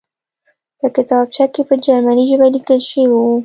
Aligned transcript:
په 0.79 0.87
کتابچه 0.95 1.45
کې 1.53 1.61
په 1.69 1.75
جرمني 1.85 2.23
ژبه 2.29 2.47
لیکل 2.55 2.79
شوي 2.89 3.07
وو 3.09 3.25